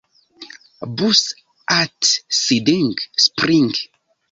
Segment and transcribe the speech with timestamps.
[0.95, 1.35] Bus
[1.69, 1.95] at
[2.27, 3.71] Siding Spring.